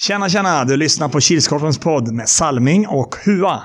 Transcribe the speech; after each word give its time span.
Tjena, 0.00 0.28
tjena! 0.28 0.64
Du 0.64 0.76
lyssnar 0.76 1.08
på 1.08 1.20
Kilskorpens 1.20 1.78
podd 1.78 2.12
med 2.12 2.28
Salming 2.28 2.86
och 2.88 3.16
Hua. 3.24 3.62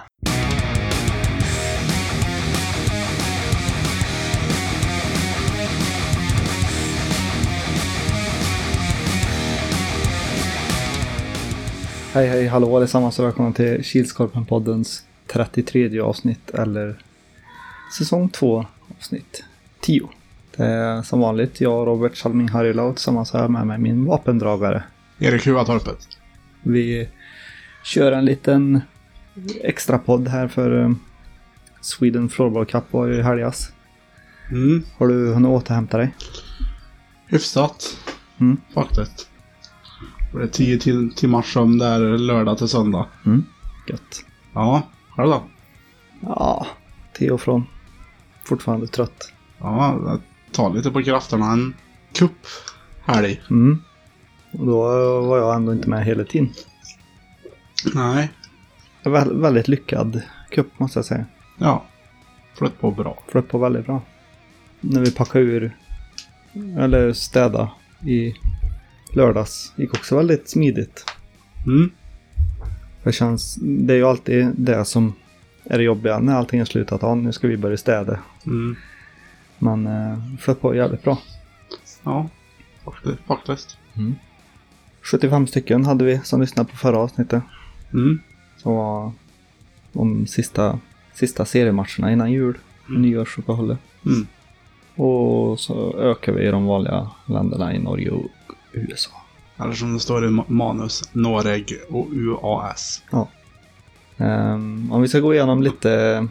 Hej 12.14 12.28
hej 12.28 12.48
hallå 12.48 12.78
allesammans 12.78 13.20
och 13.20 13.26
välkomna 13.26 13.54
till 13.54 13.82
Kilskorpen-poddens 13.84 15.02
33 15.28 16.00
avsnitt 16.00 16.50
eller 16.50 16.96
säsong 17.98 18.30
2 18.30 18.66
avsnitt 18.98 19.44
10. 19.80 20.10
Det 20.58 20.66
är 20.66 21.02
som 21.02 21.20
vanligt 21.20 21.62
jag 21.62 21.88
Robert 21.88 22.18
Salming 22.18 22.50
Harjula 22.50 22.94
tillsammans 22.94 23.34
här 23.34 23.48
med 23.48 23.68
mig 23.68 23.78
min 23.78 24.06
vapendragare. 24.06 24.84
Erik 25.20 25.48
Huatorpet. 25.48 26.13
Vi 26.64 27.10
kör 27.84 28.12
en 28.12 28.26
liten 28.26 28.82
extra 29.62 29.98
podd 29.98 30.28
här 30.28 30.48
för 30.48 30.82
eh, 30.82 30.92
Sweden 31.82 32.30
Floorball 32.30 32.66
Cup 32.66 32.84
var 32.92 33.06
ju 33.06 33.14
i 33.14 33.22
helgas. 33.22 33.72
Mm. 34.52 34.84
Har 34.98 35.08
du 35.08 35.34
hunnit 35.34 35.50
återhämta 35.50 35.98
dig? 35.98 36.14
Hyfsat. 37.28 37.98
Mm. 38.40 38.58
Faktiskt. 38.74 39.30
Det 40.34 40.44
är 40.44 40.48
tio 40.48 40.80
till, 40.80 41.14
timmars 41.16 41.54
sömn 41.54 41.78
där 41.78 42.18
lördag 42.18 42.58
till 42.58 42.68
söndag. 42.68 43.06
Mm. 43.26 43.46
Gött. 43.88 44.26
Ja, 44.54 44.82
själv 45.10 45.30
då? 45.30 45.44
Ja, 46.22 46.68
till 47.14 47.32
och 47.32 47.42
från. 47.42 47.64
Fortfarande 48.44 48.88
trött. 48.88 49.32
Ja, 49.60 50.00
det 50.06 50.54
tar 50.54 50.74
lite 50.74 50.92
på 50.92 51.04
krafterna. 51.04 51.52
En 51.52 51.74
kupp 52.14 52.48
helg. 53.06 53.42
Mm. 53.50 53.82
Och 54.60 54.66
då 54.66 54.82
var 55.22 55.38
jag 55.38 55.56
ändå 55.56 55.74
inte 55.74 55.90
med 55.90 56.06
hela 56.06 56.24
tiden. 56.24 56.54
Nej. 57.96 58.32
Vä- 59.04 59.42
väldigt 59.42 59.68
lyckad 59.68 60.22
cup 60.50 60.80
måste 60.80 60.98
jag 61.00 61.06
säga. 61.06 61.26
Ja. 61.60 61.84
Flöt 62.56 62.80
på 62.80 62.92
bra. 62.92 63.24
Flöt 63.28 63.48
på 63.50 63.58
väldigt 63.58 63.86
bra. 63.86 64.02
När 64.82 65.02
vi 65.02 65.12
packade 65.12 65.46
ur, 65.46 65.78
eller 66.78 67.14
städa 67.14 67.72
i 68.08 68.34
lördags, 69.14 69.74
gick 69.76 69.94
också 69.94 70.18
väldigt 70.18 70.50
smidigt. 70.50 71.06
Mm. 71.66 71.92
Det 73.04 73.12
känns, 73.12 73.56
det 73.62 73.94
är 73.94 73.98
ju 73.98 74.06
alltid 74.08 74.48
det 74.58 74.86
som 74.86 75.14
är 75.66 75.78
det 75.78 75.84
jobbiga 75.84 76.20
när 76.20 76.36
allting 76.36 76.60
är 76.60 76.66
slutat. 76.66 77.02
Ja, 77.02 77.16
nu 77.16 77.32
ska 77.32 77.48
vi 77.48 77.58
börja 77.58 77.78
städa. 77.78 78.20
Mm. 78.46 78.76
Men 79.60 79.88
eh, 79.88 80.18
flöt 80.40 80.62
på 80.62 80.76
jävligt 80.76 81.04
bra. 81.04 81.18
Ja. 82.04 82.30
Faktiskt. 82.86 83.20
faktiskt. 83.28 83.78
75 85.04 85.48
stycken 85.48 85.86
hade 85.86 86.06
vi 86.06 86.20
som 86.24 86.42
lyssnade 86.42 86.70
på 86.70 86.78
förra 86.78 86.98
avsnittet. 86.98 87.44
Mm. 87.94 88.20
Som 88.58 88.76
var 88.76 89.12
de 89.94 90.28
sista, 90.28 90.80
sista 91.14 91.46
seriematcherna 91.46 92.12
innan 92.12 92.32
jul. 92.32 92.58
Nyårsuppehållet. 92.90 93.80
Mm. 94.06 94.28
Och 94.96 95.60
så 95.60 95.98
ökar 96.00 96.32
vi 96.34 96.48
i 96.48 96.52
de 96.52 96.66
vanliga 96.66 97.10
länderna 97.26 97.74
i 97.74 97.80
Norge 97.80 98.10
och 98.12 98.28
USA. 98.72 99.12
Eller 99.58 99.74
som 99.74 99.94
det 99.94 100.00
står 100.00 100.26
i 100.26 100.28
ma- 100.28 100.50
manus. 100.52 101.10
Noreg 101.14 101.74
och 101.90 102.08
UAS. 102.12 103.04
Ehm, 104.18 104.92
om 104.92 105.02
vi 105.02 105.08
ska 105.08 105.20
gå 105.20 105.34
igenom 105.34 105.64
lite 105.64 106.28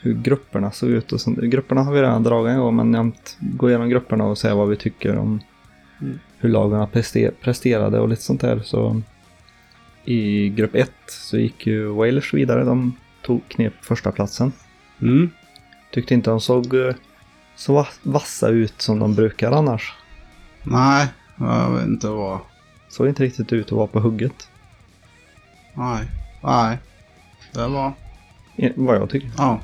hur 0.00 0.14
grupperna 0.14 0.70
såg 0.70 0.90
ut. 0.90 1.12
Och 1.12 1.20
sånt. 1.20 1.38
Grupperna 1.38 1.82
har 1.82 1.92
vi 1.92 2.02
redan 2.02 2.22
dragit 2.22 2.50
en 2.50 2.58
gång, 2.58 2.76
men 2.76 2.94
jämt 2.94 3.36
gå 3.40 3.68
igenom 3.68 3.88
grupperna 3.88 4.24
och 4.24 4.38
säga 4.38 4.54
vad 4.54 4.68
vi 4.68 4.76
tycker 4.76 5.16
om 5.18 5.40
Mm. 6.00 6.18
hur 6.38 6.48
prester- 6.86 7.30
presterade 7.40 8.00
och 8.00 8.08
lite 8.08 8.22
sånt 8.22 8.40
där. 8.40 8.60
Så 8.60 9.00
I 10.04 10.48
grupp 10.48 10.74
1 10.74 10.90
så 11.06 11.38
gick 11.38 11.66
ju 11.66 11.86
Wales 11.86 12.34
vidare. 12.34 12.64
De 12.64 12.96
tog 13.22 13.48
knep 13.48 13.72
första 13.84 14.12
platsen. 14.12 14.52
Mm. 15.02 15.30
Tyckte 15.92 16.14
inte 16.14 16.30
de 16.30 16.40
såg 16.40 16.74
eh, 16.74 16.94
så 17.56 17.74
va- 17.74 17.86
vassa 18.02 18.48
ut 18.48 18.80
som 18.82 18.98
de 18.98 19.14
brukar 19.14 19.52
annars. 19.52 19.92
Nej, 20.62 21.06
jag 21.36 21.70
vet 21.70 21.86
inte 21.86 22.08
vad. 22.08 22.38
Såg 22.88 23.08
inte 23.08 23.22
riktigt 23.22 23.52
ut 23.52 23.66
att 23.66 23.72
vara 23.72 23.86
på 23.86 24.00
hugget. 24.00 24.48
Nej. 25.74 26.04
Nej. 26.42 26.78
Det 27.52 27.68
var... 27.68 27.92
Vad 28.74 28.96
jag 28.96 29.10
tycker. 29.10 29.30
Ja. 29.38 29.60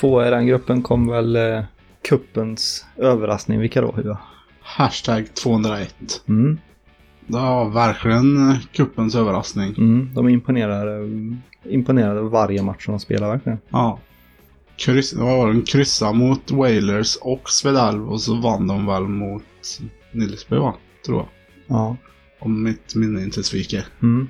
Två 0.00 0.24
i 0.26 0.30
den 0.30 0.46
gruppen 0.46 0.82
kom 0.82 1.06
väl 1.08 1.36
eh, 1.36 1.62
kuppens 2.02 2.86
överraskning. 2.96 3.60
Vilka 3.60 3.80
då 3.80 3.92
Hua? 3.92 4.18
Hashtag 4.64 5.34
201. 5.34 6.22
Mm. 6.28 6.58
Det 7.26 7.38
var 7.38 7.70
verkligen 7.70 8.50
eh, 8.50 8.56
kuppens 8.72 9.14
överraskning. 9.14 9.74
Mm, 9.78 10.10
de 10.14 10.28
imponerade, 10.28 11.08
imponerade 11.64 12.20
varje 12.20 12.62
match 12.62 12.86
de 12.86 13.00
spelade 13.00 13.32
verkligen. 13.32 13.58
Ja. 13.68 13.98
Kryss, 14.76 15.14
vad 15.14 15.36
var 15.36 15.46
det? 15.46 15.52
De 15.52 15.62
kryssade 15.62 16.14
mot 16.14 16.50
Wailers 16.50 17.16
och 17.16 17.50
Svedalv 17.50 18.12
och 18.12 18.20
så 18.20 18.34
vann 18.34 18.66
de 18.66 18.86
väl 18.86 19.02
mot 19.02 19.42
Nilsby 20.12 20.56
va? 20.56 20.74
Tror 21.06 21.18
jag. 21.18 21.28
Ja. 21.66 21.96
Om 22.38 22.62
mitt 22.62 22.94
minne 22.94 23.22
inte 23.22 23.42
sviker. 23.42 23.86
Mm. 24.02 24.28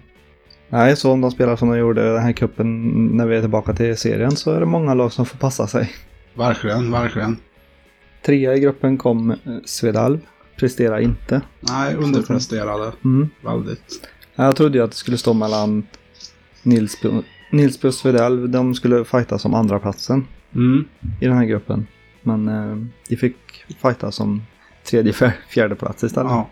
Nej, 0.68 0.96
så 0.96 1.12
om 1.12 1.20
de 1.20 1.30
spelar 1.30 1.56
som 1.56 1.68
de 1.70 1.78
gjorde 1.78 2.12
den 2.12 2.22
här 2.22 2.32
kuppen 2.32 2.82
när 3.16 3.26
vi 3.26 3.36
är 3.36 3.40
tillbaka 3.40 3.72
till 3.72 3.96
serien 3.96 4.36
så 4.36 4.52
är 4.52 4.60
det 4.60 4.66
många 4.66 4.94
lag 4.94 5.12
som 5.12 5.26
får 5.26 5.38
passa 5.38 5.66
sig. 5.66 5.90
Verkligen, 6.34 6.90
verkligen. 6.90 7.36
Trea 8.26 8.54
i 8.54 8.60
gruppen 8.60 8.98
kom 8.98 9.30
eh, 9.30 9.36
Svedalv. 9.64 10.18
Presterar 10.56 11.00
inte. 11.00 11.40
Nej, 11.60 11.94
underpresterade. 11.94 12.92
Mm. 13.04 13.28
Väldigt. 13.44 14.08
Jag 14.34 14.56
trodde 14.56 14.78
ju 14.78 14.84
att 14.84 14.90
det 14.90 14.96
skulle 14.96 15.16
stå 15.18 15.32
mellan 15.34 15.86
Nilsby, 16.62 17.08
Nilsby 17.52 17.88
och 17.88 17.94
Svedalv. 17.94 18.48
De 18.48 18.74
skulle 18.74 19.04
fighta 19.04 19.38
som 19.38 19.54
andra 19.54 19.78
platsen 19.78 20.26
Mm. 20.54 20.84
i 21.20 21.26
den 21.26 21.36
här 21.36 21.44
gruppen. 21.44 21.86
Men 22.22 22.48
eh, 22.48 22.76
de 23.08 23.16
fick 23.16 23.36
fighta 23.82 24.12
som 24.12 24.42
tredje, 24.90 25.12
fjär- 25.14 25.32
fjärde 25.48 25.74
plats 25.74 26.04
istället. 26.04 26.30
Ja. 26.32 26.48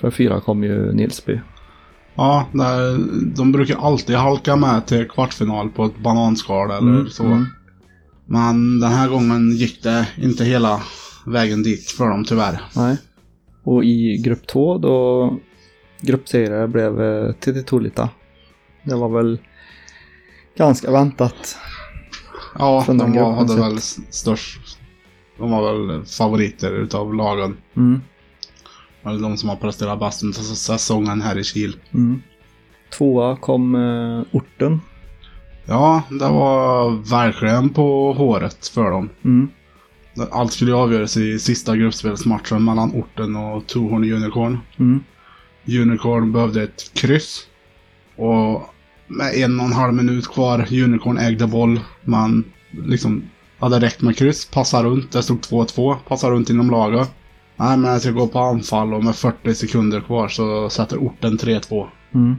För 0.00 0.10
fyra 0.10 0.40
kom 0.40 0.64
ju 0.64 0.92
Nilsby. 0.92 1.40
Ja, 2.14 2.46
där, 2.52 2.98
de 3.36 3.52
brukar 3.52 3.76
alltid 3.76 4.16
halka 4.16 4.56
med 4.56 4.86
till 4.86 5.08
kvartsfinal 5.08 5.68
på 5.70 5.84
ett 5.84 5.98
bananskal 5.98 6.70
eller 6.70 6.78
Mm, 6.80 7.08
så. 7.08 7.24
mm. 7.24 7.46
Men 8.30 8.80
den 8.80 8.90
här 8.90 9.08
gången 9.08 9.50
gick 9.50 9.82
det 9.82 10.08
inte 10.16 10.44
hela 10.44 10.82
vägen 11.26 11.62
dit 11.62 11.90
för 11.90 12.08
dem 12.08 12.24
tyvärr. 12.24 12.60
Nej. 12.76 12.96
Och 13.64 13.84
i 13.84 14.16
grupp 14.16 14.46
två 14.46 14.78
då 14.78 15.38
gruppsegrare 16.00 16.68
blev 16.68 17.02
eh, 17.02 17.32
Titi 17.32 17.62
Tulita. 17.62 18.10
Det 18.84 18.94
var 18.94 19.08
väl 19.08 19.38
ganska 20.56 20.90
väntat. 20.90 21.56
Ja, 22.58 22.84
de 22.86 23.12
var, 23.12 23.32
hade 23.32 23.48
sett. 23.48 23.58
väl 23.58 23.80
störst... 24.10 24.78
De 25.38 25.50
var 25.50 25.72
väl 25.72 26.04
favoriter 26.04 26.72
utav 26.72 27.14
lagen. 27.14 27.56
Mm. 27.76 28.00
Eller 29.04 29.20
de 29.20 29.36
som 29.36 29.48
har 29.48 29.56
presterat 29.56 30.00
bäst 30.00 30.22
under 30.22 30.38
säsongen 30.38 31.22
här 31.22 31.38
i 31.38 31.44
Kil. 31.44 31.76
Mm. 31.94 32.22
Tvåa 32.98 33.36
kom 33.36 33.74
eh, 33.74 34.36
Orten. 34.36 34.80
Ja, 35.68 36.02
det 36.10 36.28
var 36.28 36.90
verkligen 37.10 37.68
på 37.68 38.12
håret 38.12 38.68
för 38.68 38.90
dem. 38.90 39.08
Mm. 39.24 39.48
Allt 40.30 40.52
skulle 40.52 40.74
avgöras 40.74 41.16
i 41.16 41.38
sista 41.38 41.76
gruppspelsmatchen 41.76 42.64
mellan 42.64 42.92
Orten 42.92 43.36
och 43.36 43.66
Tohorn 43.66 44.12
Unicorn. 44.12 44.58
Mm. 44.78 45.04
Unicorn 45.66 46.32
behövde 46.32 46.62
ett 46.62 46.90
kryss. 46.94 47.46
Och 48.16 48.74
med 49.06 49.34
en 49.34 49.60
och 49.60 49.66
en 49.66 49.72
halv 49.72 49.94
minut 49.94 50.28
kvar, 50.28 50.58
Unicorn 50.72 51.18
ägde 51.18 51.46
boll. 51.46 51.80
Man 52.04 52.44
liksom 52.70 53.22
hade 53.58 53.80
räckt 53.80 54.02
med 54.02 54.16
kryss, 54.16 54.46
passa 54.46 54.82
runt. 54.82 55.12
Det 55.12 55.22
stod 55.22 55.38
2-2, 55.38 55.96
passa 56.08 56.30
runt 56.30 56.50
inom 56.50 56.70
laget. 56.70 57.10
Nej, 57.56 57.76
men 57.76 57.90
jag 57.90 58.00
ska 58.00 58.10
gå 58.10 58.26
på 58.26 58.38
anfall 58.38 58.94
och 58.94 59.04
med 59.04 59.16
40 59.16 59.54
sekunder 59.54 60.00
kvar 60.00 60.28
så 60.28 60.70
sätter 60.70 60.96
orten 60.96 61.38
3-2. 61.38 61.86
Mm. 62.14 62.36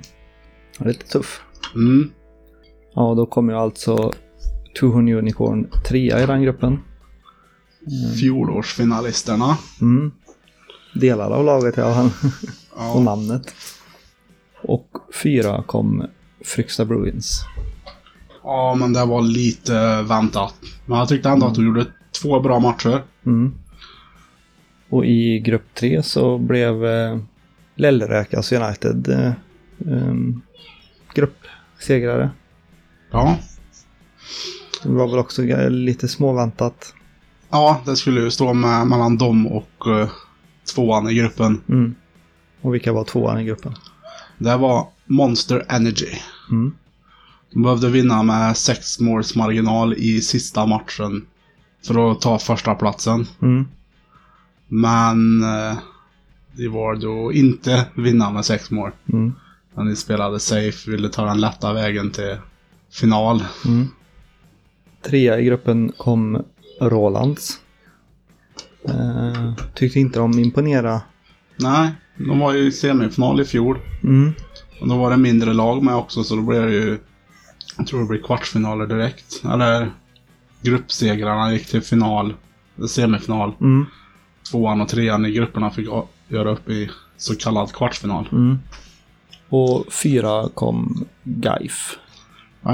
Lite 0.79 1.08
tuff. 1.08 1.41
Mm. 1.76 2.11
Ja, 2.99 3.13
då 3.16 3.25
kom 3.25 3.49
ju 3.49 3.55
alltså 3.55 4.11
Tuhon 4.79 5.09
Unicorn 5.09 5.67
trea 5.87 6.23
i 6.23 6.25
den 6.25 6.41
gruppen. 6.41 6.79
Fjolårsfinalisterna. 8.19 9.57
Mm. 9.81 10.11
Delar 10.96 11.31
av 11.31 11.46
laget 11.46 11.78
i 11.78 11.81
alla 11.81 11.93
fall. 11.96 12.09
och 12.72 12.78
Ja, 12.78 12.99
namnet. 12.99 13.53
Och 14.61 14.97
fyra 15.23 15.63
kom 15.63 16.05
Fryksta 16.46 16.85
Bruins. 16.85 17.41
ja, 18.43 18.75
men 18.79 18.93
det 18.93 19.05
var 19.05 19.22
lite 19.22 20.02
väntat. 20.02 20.53
Men 20.85 20.97
jag 20.97 21.07
tyckte 21.07 21.29
ändå 21.29 21.45
att 21.47 21.55
de 21.55 21.66
gjorde 21.66 21.85
två 22.22 22.40
bra 22.40 22.59
matcher. 22.59 23.03
Mm. 23.25 23.53
Och 24.90 25.05
i 25.05 25.40
grupp 25.40 25.73
tre 25.73 26.03
så 26.03 26.37
blev 26.37 26.85
eh, 26.85 27.17
Lellräkas 27.75 28.52
United 28.52 29.09
eh, 29.09 29.31
em, 29.93 30.41
gruppsegrare. 31.13 32.29
Ja. 33.11 33.38
Det 34.84 34.90
var 34.90 35.08
väl 35.08 35.20
också 35.20 35.44
g- 35.44 35.70
lite 35.70 36.08
småväntat. 36.08 36.94
Ja, 37.50 37.82
det 37.85 37.96
skulle 37.96 38.22
ju 38.22 38.32
stå 38.32 38.53
med, 38.53 38.88
mellan 38.88 39.17
dem 39.17 39.47
och 39.47 39.88
uh, 39.88 40.09
tvåan 40.76 41.09
i 41.09 41.14
gruppen. 41.14 41.61
Mm. 41.70 41.96
Och 42.61 42.73
vilka 42.73 42.94
var 42.94 43.03
tvåan 43.03 43.40
i 43.40 43.44
gruppen? 43.44 43.76
Det 44.38 44.58
var 44.58 44.88
Monster 45.06 45.66
Energy. 45.70 46.20
Mm. 46.52 46.73
De 47.53 47.64
behövde 47.64 47.90
vinna 47.90 48.23
med 48.23 48.58
sex 48.58 49.00
måls 49.00 49.35
marginal 49.35 49.94
i 49.94 50.22
sista 50.22 50.66
matchen 50.66 51.26
för 51.88 52.12
att 52.12 52.22
ta 52.22 52.40
första 52.40 52.76
platsen. 52.76 53.28
Mm. 53.41 53.67
Men 54.67 55.44
eh, 55.44 55.78
det 56.52 56.67
var 56.67 56.96
då 56.96 57.34
inte 57.34 57.85
vinna 57.96 58.32
med 58.32 58.46
sex 58.46 58.72
mål. 58.72 58.91
Mm. 59.14 59.34
Men 59.76 59.85
de 59.85 59.96
spelade 59.96 60.40
safe, 60.40 60.91
ville 60.91 61.09
ta 61.09 61.26
den 61.26 61.41
lätta 61.41 61.73
vägen 61.73 62.12
till 62.12 62.38
final. 62.91 63.44
Mm. 63.66 63.88
Trea 65.02 65.40
i 65.40 65.44
gruppen 65.44 65.91
kom 65.97 66.44
Rolands. 66.82 67.59
Eh, 68.88 69.53
tyckte 69.76 70.00
inte 70.00 70.20
de 70.20 70.40
imponerade. 70.40 71.02
Nej, 71.56 71.91
de 72.18 72.40
var 72.40 72.53
ju 72.53 72.68
i 72.68 72.72
semifinal 72.72 73.41
i 73.41 73.46
fjol. 73.46 73.80
Mm. 74.03 74.34
Och 74.82 74.88
då 74.88 74.97
var 74.97 75.12
det 75.12 75.18
mindre 75.18 75.53
lag 75.53 75.84
med 75.84 75.96
också 75.96 76.24
så 76.24 76.36
då 76.36 76.41
blev 76.41 76.66
det 76.66 76.74
ju... 76.74 77.00
Jag 77.78 77.88
tror 77.88 78.00
det 78.00 78.06
blir 78.06 78.22
kvartsfinaler 78.22 78.88
direkt. 78.88 79.41
Eller 79.44 79.91
gruppsegrarna 80.62 81.53
gick 81.53 81.68
till 81.68 81.82
final, 81.82 82.34
semifinal. 82.88 83.52
Mm. 83.62 83.86
Tvåan 84.52 84.82
och 84.82 84.90
trean 84.90 85.26
i 85.26 85.32
grupperna 85.32 85.72
fick 85.72 85.88
göra 86.28 86.52
upp 86.52 86.70
i 86.70 86.90
så 87.18 87.36
kallad 87.36 87.72
kvartsfinal. 87.72 88.28
Mm. 88.32 88.59
Och 89.50 89.94
fyra 89.94 90.50
kom 90.53 91.06
Gaif. 91.24 91.97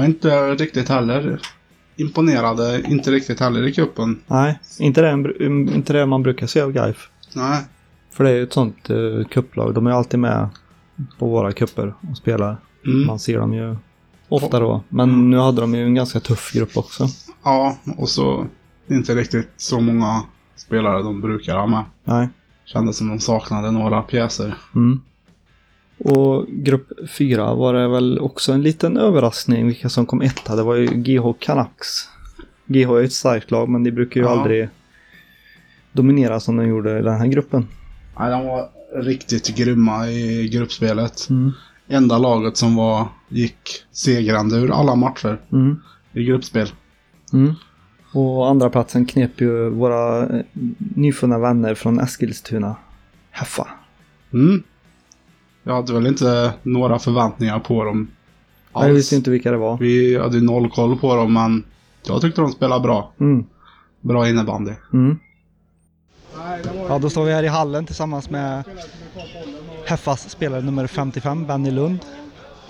Är 0.02 0.04
inte 0.04 0.54
riktigt 0.54 0.88
heller 0.88 1.40
imponerade, 1.96 2.82
inte 2.88 3.10
riktigt 3.10 3.40
heller 3.40 3.66
i 3.66 3.72
cupen. 3.72 4.20
Nej, 4.26 4.58
inte 4.78 5.02
det, 5.02 5.44
inte 5.74 5.92
det 5.92 6.06
man 6.06 6.22
brukar 6.22 6.46
se 6.46 6.60
av 6.60 6.72
Gaif. 6.72 7.08
Nej. 7.34 7.64
För 8.10 8.24
det 8.24 8.30
är 8.30 8.34
ju 8.34 8.42
ett 8.42 8.52
sånt 8.52 8.90
uh, 8.90 9.24
kupplag. 9.24 9.74
De 9.74 9.86
är 9.86 9.90
alltid 9.90 10.20
med 10.20 10.48
på 11.18 11.28
våra 11.28 11.52
kupper 11.52 11.94
och 12.10 12.16
spelar. 12.16 12.56
Mm. 12.86 13.06
Man 13.06 13.18
ser 13.18 13.38
dem 13.38 13.54
ju 13.54 13.76
ofta 14.28 14.60
då. 14.60 14.82
Men 14.88 15.30
nu 15.30 15.38
hade 15.38 15.60
de 15.60 15.74
ju 15.74 15.84
en 15.84 15.94
ganska 15.94 16.20
tuff 16.20 16.52
grupp 16.52 16.76
också. 16.76 17.06
Ja, 17.44 17.78
och 17.96 18.08
så 18.08 18.46
inte 18.88 19.14
riktigt 19.14 19.48
så 19.56 19.80
många 19.80 20.22
spelare 20.56 21.02
de 21.02 21.20
brukar 21.20 21.56
ha 21.56 21.66
med. 21.66 21.84
Nej. 22.04 22.28
Kändes 22.64 22.96
som 22.96 23.08
de 23.08 23.20
saknade 23.20 23.70
några 23.70 24.02
pjäser. 24.02 24.54
Mm. 24.74 25.00
Och 25.98 26.46
grupp 26.48 26.92
fyra 27.08 27.54
var 27.54 27.74
det 27.74 27.88
väl 27.88 28.18
också 28.18 28.52
en 28.52 28.62
liten 28.62 28.96
överraskning 28.96 29.66
vilka 29.66 29.88
som 29.88 30.06
kom 30.06 30.22
etta. 30.22 30.56
Det 30.56 30.62
var 30.62 30.74
ju 30.74 30.86
GH 30.86 31.32
Canucks. 31.38 32.08
GH 32.66 32.90
är 32.90 33.02
ett 33.02 33.12
starkt 33.12 33.50
lag 33.50 33.68
men 33.68 33.84
de 33.84 33.90
brukar 33.90 34.20
ju 34.20 34.26
Ja. 34.26 34.32
aldrig 34.40 34.68
dominera 35.92 36.40
som 36.40 36.56
de 36.56 36.66
gjorde 36.68 36.98
i 36.98 37.02
den 37.02 37.16
här 37.20 37.26
gruppen. 37.26 37.66
Nej, 38.18 38.30
de 38.30 38.46
var 38.46 38.68
riktigt 39.02 39.56
grymma 39.56 40.08
i 40.08 40.48
gruppspelet. 40.48 41.28
Mm. 41.30 41.52
Enda 41.88 42.18
laget 42.18 42.56
som 42.56 42.76
var, 42.76 43.08
gick 43.28 43.84
segrande 43.92 44.56
ur 44.56 44.70
alla 44.70 44.94
matcher 44.94 45.38
Mm. 45.52 45.76
i 46.12 46.24
gruppspel. 46.24 46.68
Mm. 47.32 47.54
Och 48.12 48.48
andra 48.48 48.70
platsen 48.70 49.06
knep 49.06 49.40
ju 49.40 49.68
våra 49.70 50.26
eh, 50.26 50.42
nyfunna 50.78 51.38
vänner 51.38 51.74
från 51.74 52.00
Eskilstuna. 52.00 52.76
Heffa. 53.30 53.68
Mm. 54.32 54.62
Jag 55.66 55.74
hade 55.74 55.92
väl 55.92 56.06
inte 56.06 56.52
några 56.62 56.98
förväntningar 56.98 57.58
på 57.58 57.84
dem 57.84 58.08
Jag 58.74 58.88
visste 58.88 59.16
inte 59.16 59.30
vilka 59.30 59.50
det 59.50 59.56
var. 59.56 59.78
Vi 59.78 60.18
hade 60.18 60.40
noll 60.40 60.70
koll 60.70 60.98
på 60.98 61.16
dem, 61.16 61.32
men 61.32 61.64
jag 62.06 62.20
tyckte 62.20 62.40
de 62.40 62.52
spelade 62.52 62.80
bra. 62.80 63.12
Mm. 63.20 63.44
Bra 64.00 64.28
innebandy. 64.28 64.72
Mm. 64.92 65.18
Ja, 66.88 66.98
då 66.98 67.10
står 67.10 67.24
vi 67.24 67.32
här 67.32 67.42
i 67.42 67.48
hallen 67.48 67.86
tillsammans 67.86 68.30
med 68.30 68.64
Heffas 69.86 70.30
spelare 70.30 70.62
nummer 70.62 70.86
55, 70.86 71.46
Benny 71.46 71.70
Lund. 71.70 71.98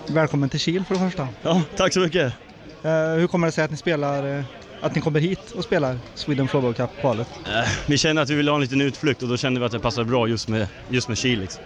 Välkommen 0.07 0.49
till 0.49 0.59
Kil 0.59 0.83
för 0.85 0.95
det 0.95 1.01
första. 1.01 1.27
Ja, 1.41 1.61
tack 1.75 1.93
så 1.93 1.99
mycket. 1.99 2.33
Eh, 2.83 3.19
hur 3.19 3.27
kommer 3.27 3.47
det 3.47 3.51
sig 3.51 3.63
att 3.63 3.71
ni 3.71 3.77
spelar, 3.77 4.37
eh, 4.37 4.43
att 4.81 4.95
ni 4.95 5.01
kommer 5.01 5.19
hit 5.19 5.51
och 5.55 5.63
spelar 5.63 5.97
Sweden 6.15 6.47
Floorball 6.47 6.73
Cup-kvalet? 6.73 7.27
Eh, 7.45 7.69
Vi 7.87 7.97
kände 7.97 8.21
att 8.21 8.29
vi 8.29 8.35
ville 8.35 8.51
ha 8.51 8.55
en 8.55 8.61
liten 8.61 8.81
utflykt 8.81 9.21
och 9.23 9.29
då 9.29 9.37
kände 9.37 9.59
vi 9.59 9.65
att 9.65 9.71
det 9.71 9.79
passade 9.79 10.05
bra 10.05 10.27
just 10.27 10.47
med, 10.47 10.67
just 10.89 11.07
med 11.07 11.17
Kil. 11.17 11.39
Liksom. 11.39 11.63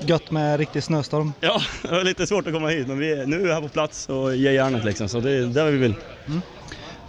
Gött 0.00 0.30
med 0.30 0.58
riktig 0.58 0.82
snöstorm. 0.82 1.32
Ja, 1.40 1.60
det 1.82 1.88
var 1.88 2.04
lite 2.04 2.26
svårt 2.26 2.46
att 2.46 2.52
komma 2.52 2.68
hit 2.68 2.88
men 2.88 2.98
vi 2.98 3.12
är, 3.12 3.26
nu 3.26 3.36
är 3.36 3.46
vi 3.46 3.52
här 3.52 3.60
på 3.60 3.68
plats 3.68 4.08
och 4.08 4.36
ger 4.36 4.50
järnet 4.52 4.84
liksom. 4.84 5.08
Så 5.08 5.20
det 5.20 5.30
är 5.30 5.42
där 5.46 5.70
vi 5.70 5.78
vill. 5.78 5.94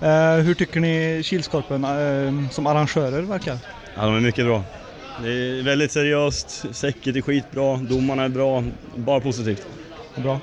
Eh, 0.01 0.33
hur 0.35 0.53
tycker 0.53 0.79
ni 0.79 1.21
Kilskorpen 1.23 1.83
eh, 1.83 2.49
som 2.51 2.67
arrangörer 2.67 3.21
verkar? 3.21 3.57
Ja, 3.95 4.05
de 4.05 4.15
är 4.15 4.19
mycket 4.19 4.45
bra. 4.45 4.63
Det 5.23 5.29
är 5.29 5.63
väldigt 5.63 5.91
seriöst, 5.91 6.65
säcket 6.75 7.15
är 7.15 7.21
skitbra, 7.21 7.77
domarna 7.77 8.23
är 8.23 8.29
bra, 8.29 8.63
bara 8.95 9.19
positivt. 9.19 9.67
Bra. 10.15 10.39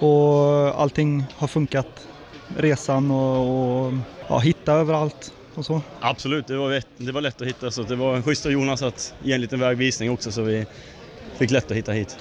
Och 0.00 0.80
allting 0.82 1.24
har 1.36 1.48
funkat? 1.48 1.86
Resan 2.58 3.10
och, 3.10 3.86
och 3.86 3.94
ja, 4.28 4.38
hitta 4.38 4.72
överallt 4.72 5.32
och 5.54 5.64
så? 5.66 5.82
Absolut, 6.00 6.46
det 6.46 6.56
var, 6.56 6.82
det 6.96 7.12
var 7.12 7.20
lätt 7.20 7.42
att 7.42 7.48
hitta 7.48 7.70
så 7.70 7.82
det 7.82 7.96
var 7.96 8.22
schysst 8.22 8.46
av 8.46 8.52
Jonas 8.52 8.82
att 8.82 9.14
ge 9.18 9.32
en 9.32 9.40
liten 9.40 9.60
vägvisning 9.60 10.10
också 10.10 10.32
så 10.32 10.42
vi 10.42 10.66
fick 11.38 11.50
lätt 11.50 11.70
att 11.70 11.76
hitta 11.76 11.92
hit. 11.92 12.18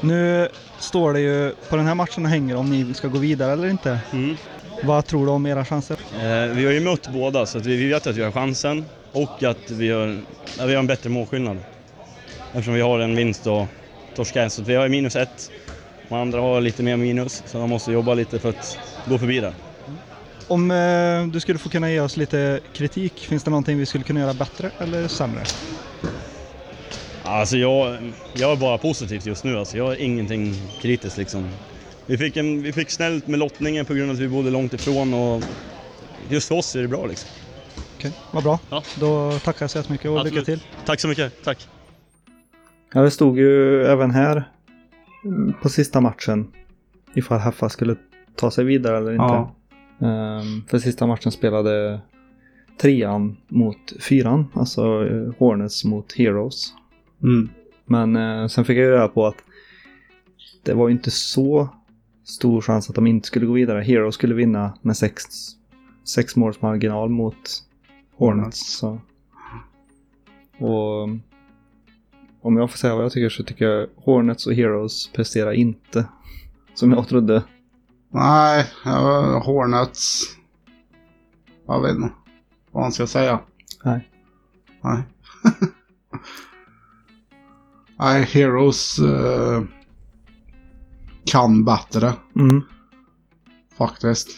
Nu 0.00 0.48
står 0.78 1.12
det 1.12 1.20
ju 1.20 1.54
på 1.68 1.76
den 1.76 1.86
här 1.86 1.94
matchen 1.94 2.24
och 2.24 2.30
hänger 2.30 2.56
om 2.56 2.70
ni 2.70 2.94
ska 2.94 3.08
gå 3.08 3.18
vidare 3.18 3.52
eller 3.52 3.68
inte. 3.68 4.00
Mm. 4.12 4.36
Vad 4.82 5.06
tror 5.06 5.26
du 5.26 5.32
om 5.32 5.46
era 5.46 5.64
chanser? 5.64 5.96
Eh, 6.12 6.54
vi 6.56 6.64
har 6.64 6.72
ju 6.72 6.80
mött 6.80 7.08
båda 7.08 7.46
så 7.46 7.58
vi, 7.58 7.88
vet 7.88 8.06
att 8.06 8.16
vi 8.16 8.22
har 8.22 8.32
chansen 8.32 8.86
och 9.12 9.42
att 9.42 9.70
vi 9.70 9.90
har, 9.90 10.24
vi 10.66 10.74
har 10.74 10.80
en 10.80 10.86
bättre 10.86 11.10
målskillnad. 11.10 11.58
Eftersom 12.52 12.74
vi 12.74 12.80
har 12.80 12.98
en 12.98 13.16
vinst 13.16 13.46
och 13.46 13.66
torskar 14.16 14.48
så 14.48 14.62
vi 14.62 14.74
har 14.74 14.88
minus 14.88 15.16
ett. 15.16 15.50
De 16.08 16.14
andra 16.14 16.40
har 16.40 16.60
lite 16.60 16.82
mer 16.82 16.96
minus 16.96 17.42
så 17.46 17.58
de 17.58 17.70
måste 17.70 17.92
jobba 17.92 18.14
lite 18.14 18.38
för 18.38 18.48
att 18.48 18.78
gå 19.06 19.18
förbi 19.18 19.40
där. 19.40 19.54
Om 20.48 20.70
eh, 20.70 21.26
du 21.32 21.40
skulle 21.40 21.58
få 21.58 21.68
kunna 21.68 21.90
ge 21.90 22.00
oss 22.00 22.16
lite 22.16 22.60
kritik, 22.72 23.12
finns 23.18 23.42
det 23.42 23.50
någonting 23.50 23.78
vi 23.78 23.86
skulle 23.86 24.04
kunna 24.04 24.20
göra 24.20 24.34
bättre 24.34 24.70
eller 24.78 25.08
sämre? 25.08 25.42
Alltså 27.22 27.56
jag, 27.56 27.98
jag 28.34 28.52
är 28.52 28.56
bara 28.56 28.78
positivt 28.78 29.26
just 29.26 29.44
nu 29.44 29.58
alltså. 29.58 29.76
Jag 29.76 29.84
har 29.84 29.94
ingenting 29.94 30.54
kritiskt 30.80 31.18
liksom. 31.18 31.48
Vi 32.06 32.18
fick, 32.18 32.36
en, 32.36 32.62
vi 32.62 32.72
fick 32.72 32.90
snällt 32.90 33.26
med 33.26 33.38
lottningen 33.38 33.84
på 33.84 33.94
grund 33.94 34.10
av 34.10 34.14
att 34.16 34.22
vi 34.22 34.28
bodde 34.28 34.50
långt 34.50 34.74
ifrån 34.74 35.14
och 35.14 35.42
just 36.28 36.48
för 36.48 36.54
oss 36.54 36.76
är 36.76 36.82
det 36.82 36.88
bra 36.88 37.06
liksom. 37.06 37.30
Okej, 37.96 38.12
vad 38.30 38.42
bra. 38.42 38.58
Ja. 38.70 38.82
Då 38.94 39.38
tackar 39.38 39.62
jag 39.62 39.70
så 39.70 39.78
jättemycket 39.78 40.10
och 40.10 40.24
lycka 40.24 40.40
Absolut. 40.40 40.60
till. 40.60 40.68
Tack 40.86 41.00
så 41.00 41.08
mycket, 41.08 41.44
tack. 41.44 41.68
Ja, 42.94 43.00
det 43.00 43.10
stod 43.10 43.38
ju 43.38 43.84
även 43.84 44.10
här 44.10 44.44
på 45.62 45.68
sista 45.68 46.00
matchen 46.00 46.52
ifall 47.14 47.38
Haffa 47.38 47.68
skulle 47.68 47.96
ta 48.34 48.50
sig 48.50 48.64
vidare 48.64 48.96
eller 48.96 49.12
inte. 49.12 49.24
Ja. 49.24 49.54
Ehm, 50.00 50.62
för 50.66 50.78
sista 50.78 51.06
matchen 51.06 51.32
spelade 51.32 52.00
trean 52.80 53.36
mot 53.48 53.92
fyran, 54.00 54.46
alltså 54.54 55.06
eh, 55.06 55.32
Hornets 55.38 55.84
mot 55.84 56.12
Heroes. 56.12 56.72
Mm. 57.22 57.48
Men 57.86 58.16
eh, 58.16 58.46
sen 58.46 58.64
fick 58.64 58.78
jag 58.78 58.84
ju 58.84 58.92
reda 58.92 59.08
på 59.08 59.26
att 59.26 59.36
det 60.62 60.74
var 60.74 60.88
ju 60.88 60.94
inte 60.94 61.10
så 61.10 61.68
stor 62.24 62.60
chans 62.60 62.88
att 62.88 62.94
de 62.94 63.06
inte 63.06 63.26
skulle 63.26 63.46
gå 63.46 63.52
vidare. 63.52 63.82
Heroes 63.82 64.14
skulle 64.14 64.34
vinna 64.34 64.78
med 64.82 64.96
sex, 64.96 65.24
sex 66.04 66.36
måls 66.36 66.62
marginal 66.62 67.08
mot 67.08 67.64
Hornets. 68.16 68.78
Så. 68.78 69.00
Och 70.58 71.08
om 72.42 72.56
jag 72.56 72.70
får 72.70 72.78
säga 72.78 72.94
vad 72.94 73.04
jag 73.04 73.12
tycker 73.12 73.28
så 73.28 73.42
tycker 73.44 73.64
jag 73.64 73.88
Hornets 73.96 74.46
och 74.46 74.52
Heroes 74.54 75.12
presterar 75.12 75.52
inte 75.52 76.08
som 76.74 76.92
jag 76.92 77.08
trodde. 77.08 77.42
Nej, 78.10 78.66
uh, 78.86 79.44
Hornets... 79.44 80.22
Jag 81.66 81.82
vet 81.82 81.96
inte 81.96 82.10
vad 82.70 82.82
man 82.82 82.92
ska 82.92 83.06
säga. 83.06 83.40
Nej. 83.84 84.10
Nej. 84.80 85.02
Nej, 87.98 88.22
Heroes 88.22 88.98
eh, 88.98 89.62
kan 91.24 91.64
bättre 91.64 92.12
Mm. 92.36 92.62
faktiskt. 93.78 94.28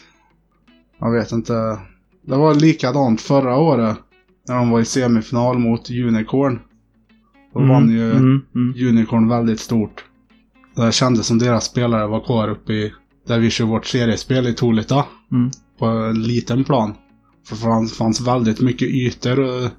Jag 0.98 1.12
vet 1.12 1.32
inte. 1.32 1.52
Det 2.22 2.36
var 2.36 2.54
likadant 2.54 3.20
förra 3.20 3.56
året. 3.56 3.98
När 4.48 4.54
de 4.56 4.70
var 4.70 4.80
i 4.80 4.84
semifinal 4.84 5.58
mot 5.58 5.90
Unicorn. 5.90 6.58
Då 7.52 7.58
Mm, 7.60 7.70
vann 7.70 7.90
ju 7.90 8.12
mm, 8.12 8.42
mm. 8.54 8.88
Unicorn 8.88 9.28
väldigt 9.28 9.60
stort. 9.60 10.04
Det 10.76 10.92
kändes 10.92 11.26
som 11.26 11.38
deras 11.38 11.64
spelare 11.64 12.06
var 12.06 12.20
kvar 12.20 12.48
uppe 12.48 12.72
i 12.72 12.92
där 13.26 13.38
vi 13.38 13.50
kör 13.50 13.64
vårt 13.64 13.86
seriespel 13.86 14.46
i 14.46 14.54
Tolita. 14.54 15.04
Mm. 15.32 15.50
På 15.78 15.86
en 15.86 16.22
liten 16.22 16.64
plan. 16.64 16.94
För 17.46 17.82
det 17.82 17.88
fanns, 17.88 18.20
väldigt 18.20 18.60
mycket 18.60 18.88
ytor. 18.88 19.40
och 19.40 19.70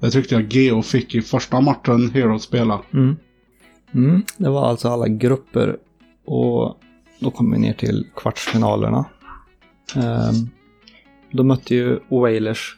Det 0.00 0.10
tyckte 0.10 0.34
jag 0.34 0.52
Geo 0.52 0.82
fick 0.82 1.14
i 1.14 1.22
första 1.22 1.60
matchen 1.60 2.10
Hero 2.10 2.38
spela. 2.38 2.80
Mm. 2.92 3.16
Mm. 3.94 4.22
Det 4.36 4.48
var 4.48 4.66
alltså 4.66 4.88
alla 4.88 5.08
grupper 5.08 5.76
och 6.24 6.78
då 7.20 7.30
kom 7.30 7.50
vi 7.52 7.58
ner 7.58 7.72
till 7.72 8.06
kvartsfinalerna. 8.16 9.04
Um, 9.96 10.50
då 11.32 11.44
mötte 11.44 11.74
ju 11.74 11.98
Oilers 12.08 12.76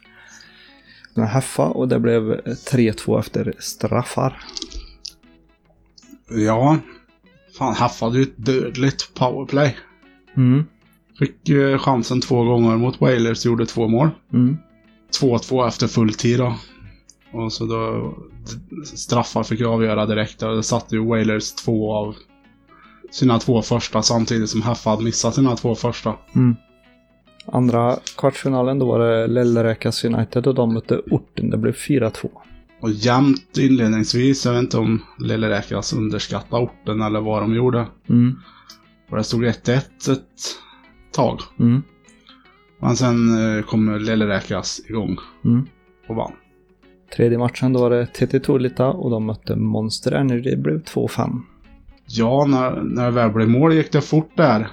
med 1.15 1.29
Heffa 1.29 1.65
och 1.65 1.87
det 1.87 1.99
blev 1.99 2.41
3-2 2.41 3.19
efter 3.19 3.53
straffar. 3.59 4.43
Ja. 6.29 6.77
Fan, 7.57 7.75
Haff 7.75 8.01
hade 8.01 8.17
ju 8.17 8.23
ett 8.23 8.45
dödligt 8.45 9.13
powerplay. 9.13 9.77
Mm. 10.37 10.63
Fick 11.19 11.49
eh, 11.49 11.77
chansen 11.77 12.21
två 12.21 12.43
gånger 12.43 12.77
mot 12.77 13.01
Wailers, 13.01 13.45
gjorde 13.45 13.65
två 13.65 13.87
mål. 13.87 14.09
Mm. 14.33 14.57
2-2 15.21 15.67
efter 15.67 15.87
full 15.87 16.13
tid 16.13 16.39
då. 16.39 16.55
Och 17.31 17.53
så 17.53 17.65
då 17.65 18.13
straffar 18.83 19.43
fick 19.43 19.59
jag 19.59 19.73
avgöra 19.73 20.05
direkt. 20.05 20.39
Det 20.39 20.63
satte 20.63 20.95
ju 20.95 21.05
Wailers 21.05 21.51
två 21.51 21.93
av 21.93 22.15
sina 23.11 23.39
två 23.39 23.61
första 23.61 24.01
samtidigt 24.01 24.49
som 24.49 24.61
Haffa 24.61 24.89
hade 24.89 25.03
missat 25.03 25.35
sina 25.35 25.55
två 25.55 25.75
första. 25.75 26.15
Mm. 26.35 26.55
Andra 27.45 27.95
kvartsfinalen 28.17 28.79
då 28.79 28.85
var 28.85 28.99
det 28.99 29.27
Lellräkas 29.27 30.05
United 30.05 30.47
och 30.47 30.55
de 30.55 30.73
mötte 30.73 31.01
Orten. 31.11 31.49
Det 31.49 31.57
blev 31.57 31.73
4-2. 31.73 32.29
Och 32.81 32.91
jämnt 32.91 33.57
inledningsvis. 33.57 34.45
Jag 34.45 34.53
vet 34.53 34.61
inte 34.61 34.77
om 34.77 35.01
Lilleräkas 35.19 35.93
underskattade 35.93 36.63
orten 36.63 37.01
eller 37.01 37.21
vad 37.21 37.41
de 37.41 37.55
gjorde. 37.55 37.85
Mm. 38.09 38.35
Och 39.09 39.17
det 39.17 39.23
stod 39.23 39.43
1-1 39.43 39.75
ett 40.11 40.19
tag. 41.11 41.39
Mm. 41.59 41.81
Men 42.79 42.95
sen 42.95 43.57
eh, 43.57 43.63
kom 43.63 43.97
Lilleräkas 43.99 44.81
igång 44.89 45.17
Mm. 45.45 45.67
och 46.07 46.15
vann. 46.15 46.31
Tredje 47.15 47.37
matchen 47.37 47.73
då 47.73 47.79
var 47.79 47.89
det 47.89 48.05
TT 48.05 48.39
Tuolita 48.39 48.87
och 48.87 49.09
de 49.11 49.25
mötte 49.25 49.55
Monster 49.55 50.11
Energy. 50.11 50.49
Det 50.49 50.57
blev 50.57 50.83
2-5. 50.83 51.39
Ja, 52.07 52.45
när, 52.47 52.81
när 52.81 53.05
det 53.05 53.11
väl 53.11 53.31
blev 53.31 53.49
mål 53.49 53.73
gick 53.73 53.91
det 53.91 54.01
fort 54.01 54.31
där. 54.35 54.67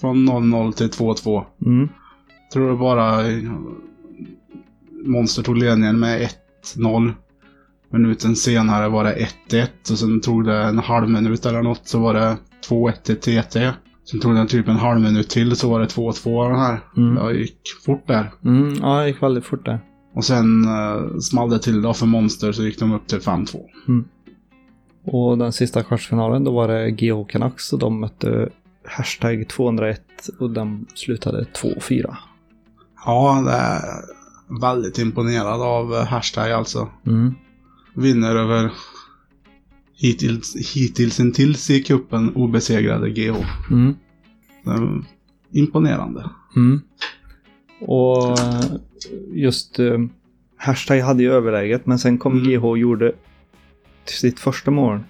Från 0.00 0.28
0-0 0.28 0.72
till 0.72 0.90
2-2. 0.90 1.44
Mm. 1.66 1.88
Tror 2.52 2.70
det 2.70 2.76
bara 2.76 3.28
eh, 3.28 3.42
Monster 5.04 5.42
tog 5.42 5.58
ledningen 5.58 5.98
med 6.00 6.28
1-0. 6.76 7.12
Minuten 7.90 8.36
senare 8.36 8.88
var 8.88 9.04
det 9.04 9.28
1-1 9.50 9.66
och 9.90 9.98
sen 9.98 10.20
tog 10.20 10.44
det 10.44 10.56
en 10.56 10.78
halv 10.78 11.08
minut 11.10 11.46
eller 11.46 11.62
något 11.62 11.88
så 11.88 11.98
var 11.98 12.14
det 12.14 12.36
2-1 12.68 12.92
till 12.92 13.16
TT. 13.16 13.70
Sen 14.10 14.20
tog 14.20 14.34
det 14.34 14.46
typ 14.46 14.68
en 14.68 14.76
halv 14.76 15.00
minut 15.00 15.28
till 15.28 15.56
så 15.56 15.70
var 15.70 15.80
det 15.80 15.86
2-2 15.86 16.48
den 16.48 16.58
här. 16.58 16.80
Mm. 16.96 17.26
Det 17.26 17.38
gick 17.38 17.60
fort 17.84 18.06
där. 18.06 18.32
Mm. 18.44 18.74
Ja, 18.82 19.00
det 19.00 19.08
gick 19.08 19.22
väldigt 19.22 19.44
fort 19.44 19.64
där. 19.64 19.80
Och 20.14 20.24
sen 20.24 20.64
uh, 20.64 21.18
small 21.18 21.50
det 21.50 21.58
till 21.58 21.82
då 21.82 21.94
för 21.94 22.06
Monster 22.06 22.52
så 22.52 22.62
gick 22.62 22.78
de 22.78 22.92
upp 22.92 23.06
till 23.06 23.18
5-2. 23.18 23.60
Och 25.04 25.38
den 25.38 25.52
sista 25.52 25.82
kvartsfinalen 25.82 26.44
då 26.44 26.52
var 26.52 26.68
det 26.68 26.90
GH 26.90 27.26
Canucks 27.28 27.72
och 27.72 27.78
de 27.78 28.00
mötte 28.00 28.48
Hashtag 28.86 29.48
201 29.48 30.00
och 30.38 30.50
den 30.50 30.86
slutade 30.94 31.46
2-4. 31.54 32.16
Ja, 33.04 33.42
det 33.46 33.52
är 33.52 33.80
väldigt 34.60 34.98
imponerad 34.98 35.62
av 35.62 36.04
Hashtag 36.04 36.50
alltså. 36.52 36.88
Mm. 37.06 37.34
Vinner 37.94 38.36
över 38.36 38.70
hittills, 39.94 40.74
hittills 40.74 41.20
intills 41.20 41.70
i 41.70 41.82
kuppen 41.82 42.34
obesegrade 42.34 43.10
GH. 43.10 43.36
Mm. 43.70 43.94
Imponerande. 45.52 46.30
Mm. 46.56 46.80
Och 47.80 48.38
just 49.32 49.78
eh, 49.78 49.98
Hashtag 50.56 51.00
hade 51.00 51.22
ju 51.22 51.32
överläget 51.32 51.86
men 51.86 51.98
sen 51.98 52.18
kom 52.18 52.32
Mm. 52.32 52.50
GH 52.50 52.64
och 52.64 52.78
gjorde 52.78 53.12
sitt 54.04 54.40
första 54.40 54.70
mål. 54.70 55.00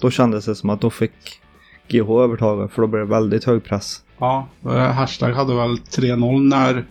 Då 0.00 0.10
kändes 0.10 0.44
det 0.44 0.54
som 0.54 0.70
att 0.70 0.80
då 0.80 0.90
fick 0.90 1.40
GH 1.88 2.10
övertaget 2.10 2.72
för 2.72 2.82
då 2.82 2.88
blev 2.88 3.06
det 3.06 3.14
väldigt 3.14 3.44
hög 3.44 3.64
press. 3.64 4.02
Ja, 4.18 4.48
eh, 4.64 4.70
Hashtag 4.70 5.32
hade 5.32 5.54
väl 5.56 5.76
3-0 5.78 6.40
när, 6.48 6.84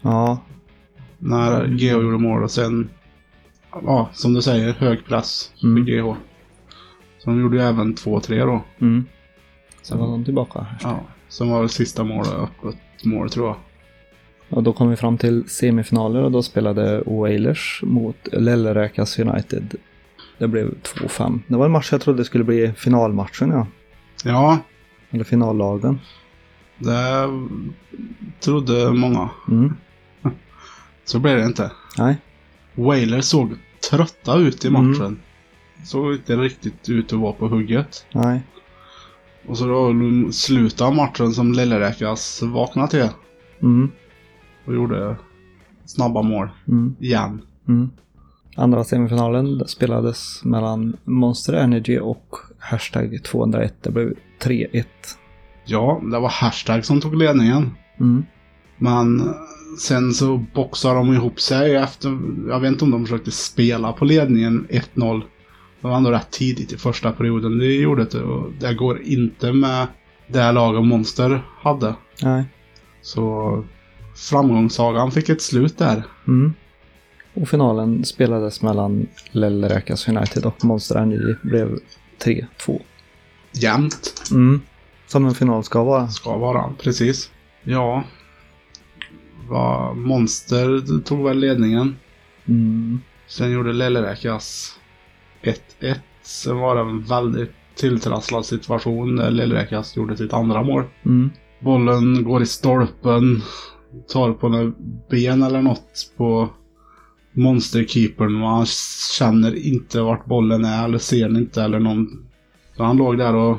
Ja, 0.00 0.38
när 1.18 1.66
GH 1.66 1.82
gjorde 1.82 2.18
mål 2.18 2.42
och 2.42 2.50
sen, 2.50 2.90
ja, 3.70 4.08
som 4.12 4.32
du 4.34 4.42
säger, 4.42 4.72
hög 4.72 5.04
press 5.04 5.52
för 5.60 5.66
Mm. 5.66 5.84
GH. 5.84 6.14
Så 7.18 7.30
de 7.30 7.40
gjorde 7.40 7.56
ju 7.56 7.62
även 7.62 7.94
2-3 7.94 8.46
då. 8.46 8.62
mm. 8.78 9.04
Sen 9.82 9.98
var 9.98 10.06
de 10.06 10.24
tillbaka. 10.24 10.66
Ja, 10.82 11.00
som 11.28 11.50
var 11.50 11.62
det 11.62 11.68
sista 11.68 12.04
målet, 12.04 12.32
öppet 12.32 13.04
mål 13.04 13.30
tror 13.30 13.46
jag. 13.46 13.56
Och 14.50 14.62
då 14.62 14.72
kom 14.72 14.90
vi 14.90 14.96
fram 14.96 15.18
till 15.18 15.48
semifinaler 15.48 16.22
och 16.22 16.32
då 16.32 16.42
spelade 16.42 17.02
Oilers 17.02 17.80
mot 17.86 18.16
Lellräkas 18.32 19.18
United. 19.18 19.74
Det 20.38 20.48
blev 20.48 20.74
2-5. 20.82 21.40
Det 21.46 21.56
var 21.56 21.64
en 21.66 21.72
match 21.72 21.92
jag 21.92 22.00
trodde 22.00 22.24
skulle 22.24 22.44
bli 22.44 22.72
finalmatchen 22.76 23.50
ja. 23.50 23.66
Ja, 24.24 24.58
Eller 25.10 25.24
finallagen. 25.24 26.00
det 26.78 27.28
trodde 28.40 28.92
många. 28.92 29.30
Mm. 29.48 29.72
Så 31.04 31.18
blev 31.18 31.36
det 31.38 31.44
inte. 31.44 31.70
Nej. 31.98 32.16
Whalers 32.74 33.24
såg 33.24 33.54
trötta 33.90 34.36
ut 34.38 34.64
i 34.64 34.68
Mm. 34.68 34.90
matchen. 34.90 35.20
Såg 35.84 36.12
inte 36.14 36.36
riktigt 36.36 36.88
ut 36.88 37.12
att 37.12 37.18
vara 37.18 37.32
på 37.32 37.48
hugget. 37.48 38.06
Nej. 38.12 38.42
Och 39.46 39.58
så 39.58 39.66
då 39.66 39.92
slutade 40.32 40.96
matchen 40.96 41.32
som 41.32 41.52
Lilleräkas 41.52 42.42
vaknade 42.42 42.88
till. 42.88 43.08
Mm. 43.62 43.90
Och 44.66 44.74
gjorde 44.74 45.16
snabba 45.84 46.22
mål. 46.22 46.48
Mm. 46.68 46.96
Igen. 47.00 47.42
Mm. 47.68 47.90
Andra 48.56 48.84
semifinalen 48.84 49.68
spelades 49.68 50.44
mellan 50.44 50.96
Monster 51.04 51.52
Energy 51.52 51.98
och 51.98 52.36
Hashtag 52.62 53.24
201. 53.24 53.74
Det 53.82 53.90
blev 53.90 54.14
3-1. 54.40 54.84
Ja, 55.64 56.00
det 56.10 56.18
var 56.18 56.28
Hashtag 56.28 56.84
som 56.84 57.00
tog 57.00 57.16
ledningen. 57.16 57.70
Mm. 58.00 58.24
Men 58.78 59.34
sen 59.78 60.12
så 60.12 60.44
boxade 60.54 60.94
de 60.94 61.14
ihop 61.14 61.40
sig 61.40 61.76
efter... 61.76 62.18
Jag 62.48 62.60
vet 62.60 62.72
inte 62.72 62.84
om 62.84 62.90
de 62.90 63.06
försökte 63.06 63.30
spela 63.30 63.92
på 63.92 64.04
ledningen 64.04 64.66
1-0. 64.70 65.22
Det 65.80 65.88
var 65.88 65.96
ändå 65.96 66.10
rätt 66.10 66.30
tidigt 66.30 66.72
i 66.72 66.76
första 66.76 67.12
perioden. 67.12 67.58
Det 67.58 67.74
gjorde 67.74 68.04
det 68.04 68.22
och 68.22 68.52
det 68.60 68.74
går 68.74 69.02
inte 69.02 69.52
med 69.52 69.86
det 70.26 70.52
laget 70.52 70.84
Monster 70.84 71.42
hade. 71.58 71.94
Nej. 72.22 72.44
Så 73.02 73.64
framgångssagan 74.14 75.10
fick 75.10 75.28
ett 75.28 75.42
slut 75.42 75.78
där. 75.78 76.02
Mm. 76.26 76.52
Och 77.34 77.48
finalen 77.48 78.04
spelades 78.04 78.62
mellan 78.62 79.06
Lellräkas 79.30 80.08
United 80.08 80.46
och 80.46 80.64
Monster 80.64 80.96
Energy. 80.96 81.34
blev 81.42 81.78
3-2. 82.24 82.80
Jämnt 83.52 84.22
Mm. 84.30 84.60
Som 85.06 85.26
en 85.26 85.34
final 85.34 85.64
ska 85.64 85.84
vara. 85.84 86.08
ska 86.08 86.36
vara, 86.36 86.72
precis. 86.78 87.30
Ja. 87.62 88.04
Var 89.48 89.94
Monster 89.94 90.98
tog 91.02 91.24
väl 91.24 91.38
ledningen. 91.38 91.96
Mm. 92.48 93.00
Sen 93.26 93.52
gjorde 93.52 93.72
Lilleräkas 93.72 94.78
1-1. 95.42 95.96
Sen 96.22 96.58
var 96.58 96.74
det 96.74 96.80
en 96.80 97.02
väldigt 97.02 97.52
tilltrasslad 97.74 98.46
situation 98.46 99.16
där 99.16 99.30
Lilleräkas 99.30 99.96
gjorde 99.96 100.16
sitt 100.16 100.32
andra 100.32 100.62
mål. 100.62 100.84
Mm. 101.04 101.30
Bollen 101.60 102.24
går 102.24 102.42
i 102.42 102.46
stolpen. 102.46 103.42
Tar 104.12 104.32
på 104.32 104.48
några 104.48 104.72
ben 105.10 105.42
eller 105.42 105.62
något 105.62 106.12
på 106.16 106.48
monsterkeepern. 107.32 108.42
Och 108.42 108.48
han 108.48 108.66
känner 109.18 109.66
inte 109.66 110.00
vart 110.00 110.26
bollen 110.26 110.64
är 110.64 110.84
eller 110.84 110.98
ser 110.98 111.28
den 111.28 111.36
inte 111.36 111.62
eller 111.62 111.78
någon. 111.78 112.26
Så 112.76 112.84
han 112.84 112.96
låg 112.96 113.18
där 113.18 113.34
och 113.34 113.58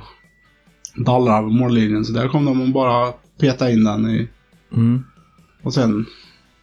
dallrade 0.96 1.38
över 1.38 1.50
mållinjen. 1.50 2.06
Så 2.06 2.14
där 2.14 2.28
kom 2.28 2.46
de 2.46 2.62
och 2.62 2.70
bara 2.70 3.14
peta 3.40 3.72
in 3.72 3.84
den 3.84 4.10
i. 4.10 4.28
Mm. 4.74 5.04
Och 5.64 5.74
sen, 5.74 6.06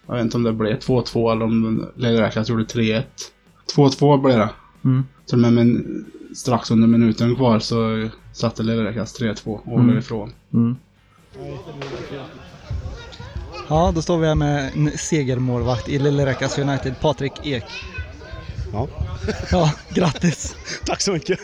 jag 0.06 0.14
vet 0.14 0.24
inte 0.24 0.36
om 0.36 0.42
det 0.42 0.52
blev 0.52 0.78
2-2 0.78 1.32
eller 1.32 1.44
om 1.44 1.86
Lilleräkas 1.96 2.48
gjorde 2.48 2.64
3-1. 2.64 3.02
2-2 3.76 4.22
blev 4.22 4.38
det. 4.38 4.50
Mm. 4.84 5.02
Så 5.26 5.36
med 5.36 5.52
min, 5.52 6.04
strax 6.34 6.70
under 6.70 6.88
minuten 6.88 7.36
kvar 7.36 7.58
så 7.58 8.08
satte 8.32 8.62
Lilleräkas 8.62 9.20
3-2 9.20 9.46
och 9.46 9.58
håller 9.64 9.84
Mm. 9.84 9.98
ifrån. 9.98 10.32
Mm. 10.54 10.76
Ja, 13.70 13.92
då 13.94 14.02
står 14.02 14.18
vi 14.18 14.26
här 14.26 14.34
med 14.34 14.70
en 14.74 14.98
segermålvakt 14.98 15.88
i 15.88 15.98
Lilleräkas 15.98 16.58
United, 16.58 17.00
Patrik 17.00 17.32
Ek. 17.46 17.64
Ja. 18.72 18.88
Ja, 19.50 19.72
grattis! 19.88 20.56
Tack 20.86 21.00
så 21.00 21.12
mycket. 21.12 21.38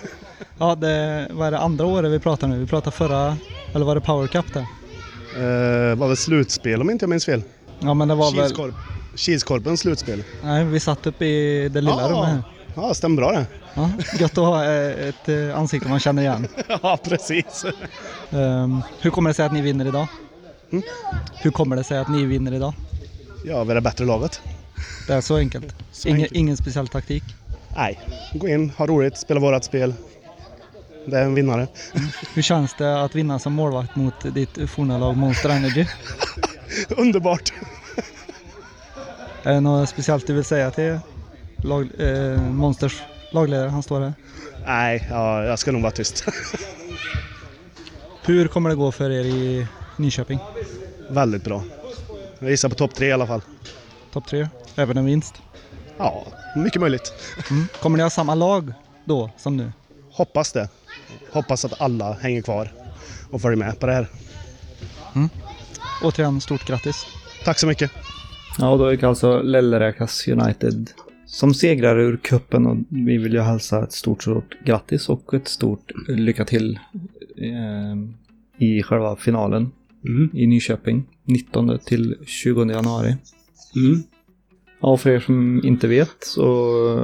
Ja, 0.59 0.75
det, 0.75 1.26
vad 1.30 1.47
är 1.47 1.50
det 1.50 1.59
andra 1.59 1.87
året 1.87 2.12
vi 2.12 2.18
pratar 2.18 2.49
nu? 2.49 2.59
Vi 2.59 2.66
pratar 2.66 2.90
förra, 2.90 3.37
eller 3.75 3.87
var 3.87 3.95
det 3.95 4.00
Power 4.00 4.26
Cup 4.26 4.47
där? 4.54 4.66
Eh, 5.37 5.97
var 5.97 6.09
väl 6.09 6.16
slutspel 6.16 6.80
om 6.80 6.90
inte 6.90 7.02
jag 7.02 7.11
minns 7.11 7.25
fel. 7.25 7.42
Ja, 7.80 7.95
men 7.95 8.09
det 8.09 8.14
var 8.14 8.33
väl... 8.33 8.45
Kilskorp. 8.45 8.75
Kilskorpens 9.14 9.80
slutspel. 9.80 10.25
Nej, 10.42 10.64
vi 10.64 10.80
satt 10.80 11.06
uppe 11.06 11.25
i 11.25 11.68
det 11.68 11.80
lilla 11.80 12.09
rummet 12.09 12.28
här. 12.28 12.42
ja, 12.75 12.95
stämmer 12.95 13.16
bra 13.16 13.33
det. 13.33 13.47
Ja, 13.75 13.90
gött 14.18 14.38
att 14.38 14.45
ha 14.45 14.64
eh, 14.64 15.09
ett 15.09 15.28
eh, 15.28 15.59
ansikte 15.59 15.88
man 15.88 16.00
känner 16.00 16.23
igen. 16.23 16.49
ja, 16.83 16.99
precis. 17.04 17.64
Ehm, 18.30 18.83
hur 19.00 19.11
kommer 19.11 19.30
det 19.30 19.35
sig 19.35 19.47
att 19.47 19.52
ni 19.52 19.61
vinner 19.61 19.87
idag? 19.87 20.06
Mm. 20.73 20.85
Hur 21.42 21.50
kommer 21.50 21.76
det 21.76 21.85
sig 21.85 21.99
att 21.99 22.08
ni 22.08 22.25
vinner 22.25 22.52
idag? 22.52 22.75
Ja, 23.44 23.64
vi 23.64 23.70
är 23.70 23.75
det 23.75 23.80
bättre 23.80 24.04
laget. 24.04 24.40
Det 25.06 25.14
är 25.14 25.20
så 25.20 25.37
enkelt. 25.37 25.75
Så 25.92 26.08
Ingen, 26.08 26.20
enkelt. 26.20 26.37
ingen 26.37 26.56
speciell 26.56 26.88
taktik. 26.88 27.25
Nej, 27.76 28.00
gå 28.35 28.49
in, 28.49 28.70
ha 28.70 28.87
roligt, 28.87 29.16
spela 29.18 29.40
vårat 29.40 29.64
spel. 29.64 29.94
Det 31.06 31.18
är 31.18 31.23
en 31.25 31.35
vinnare. 31.35 31.66
Hur 32.35 32.42
känns 32.42 32.75
det 32.78 33.02
att 33.02 33.14
vinna 33.14 33.38
som 33.38 33.52
målvakt 33.52 33.96
mot 33.96 34.35
ditt 34.35 34.70
forna 34.70 34.99
lag 34.99 35.16
Monster 35.16 35.49
Energy? 35.50 35.87
Underbart. 36.96 37.52
Är 39.42 39.52
det 39.52 39.61
något 39.61 39.88
speciellt 39.88 40.26
du 40.26 40.35
vill 40.35 40.44
säga 40.44 40.70
till 40.70 40.99
lag, 41.56 41.88
eh, 41.99 42.40
Monsters 42.42 43.02
lagledare? 43.32 43.68
Han 43.68 43.82
står 43.82 44.00
här. 44.00 44.14
Nej, 44.66 45.06
ja, 45.11 45.44
jag 45.44 45.58
ska 45.58 45.73
nog 45.73 45.82
vara 45.82 45.92
tyst. 45.92 46.25
Hur 48.25 48.49
kommer 48.49 48.70
det 48.70 48.76
gå 48.76 48.92
för 48.92 49.11
er 49.11 49.25
i 49.25 49.66
Nyköping? 49.97 50.38
Väldigt 51.11 51.45
bra. 51.45 51.62
Jag 52.38 52.50
gissar 52.50 52.69
på 52.69 52.75
topp 52.75 52.95
tre 52.95 53.09
i 53.09 53.12
alla 53.12 53.26
fall. 53.26 53.41
Topp 54.12 54.26
tre? 54.26 54.49
Även 54.76 54.97
en 54.97 55.05
vinst? 55.05 55.35
Ja, 55.99 56.26
mycket 56.57 56.81
möjligt. 56.81 57.12
Mm. 57.50 57.67
Kommer 57.83 57.97
ni 57.97 58.03
ha 58.03 58.11
samma 58.11 58.35
lag 58.35 58.73
då 59.05 59.31
som 59.37 59.57
nu? 59.57 59.73
Hoppas 60.11 60.53
det. 60.53 60.69
Hoppas 61.33 61.65
att 61.65 61.81
alla 61.81 62.12
hänger 62.12 62.43
kvar 62.43 62.73
och 63.31 63.41
följer 63.41 63.59
med 63.59 63.81
på 63.81 63.87
det 63.87 63.93
här. 63.93 64.09
Återigen, 66.03 66.41
stort 66.41 66.67
grattis. 66.67 67.07
Tack 67.45 67.59
så 67.59 67.67
mycket. 67.67 67.91
Ja, 68.59 68.69
och 68.69 68.79
då 68.79 68.93
gick 68.93 69.03
alltså 69.03 69.43
Lellräkas 69.43 70.29
United 70.29 70.91
som 71.26 71.55
segrare 71.55 72.03
ur 72.03 72.17
kuppen 72.17 72.67
och 72.67 72.76
vi 72.88 73.19
vill 73.19 73.33
ju 73.33 73.41
hälsa 73.41 73.85
ett 73.85 73.93
stort, 73.93 74.23
stort 74.23 74.57
grattis 74.65 75.09
och 75.09 75.35
ett 75.35 75.49
stort 75.49 75.93
lycka 76.09 76.45
till 76.45 76.79
eh, 77.37 78.67
i 78.67 78.83
själva 78.83 79.17
finalen 79.17 79.73
Mm. 80.09 80.31
i 80.33 80.47
Nyköping 80.47 81.05
19 81.25 81.79
till 81.87 82.17
20 82.27 82.65
januari. 82.65 83.17
Mm. 83.77 84.03
Ja, 84.81 84.89
och 84.89 85.01
för 85.01 85.11
er 85.11 85.21
som 85.21 85.61
inte 85.65 85.89
vet 85.89 86.17
så 86.21 86.45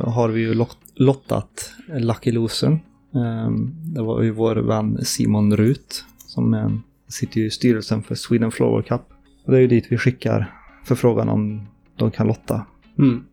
har 0.07 0.29
vi 0.29 0.41
ju 0.41 0.55
lot- 0.55 0.77
lottat 0.95 1.73
Lucky 1.89 2.33
Losern. 2.33 2.79
Ehm, 3.15 3.71
Det 3.95 4.03
var 4.03 4.23
ju 4.23 4.31
vår 4.31 4.57
vän 4.57 4.99
Simon 5.05 5.57
Rut 5.57 6.05
som 6.19 6.55
eh, 6.55 6.71
sitter 7.09 7.41
ju 7.41 7.47
i 7.47 7.51
styrelsen 7.51 8.03
för 8.03 8.15
Sweden 8.15 8.51
Flower 8.51 8.83
Cup. 8.83 9.01
Och 9.45 9.53
det 9.53 9.59
är 9.59 9.61
ju 9.61 9.67
dit 9.69 9.87
vi 9.91 9.99
skickar 9.99 10.53
förfrågan 10.85 11.29
om 11.29 11.67
de 11.97 12.11
kan 12.11 12.27
lotta. 12.27 12.67
Mm. 12.99 13.25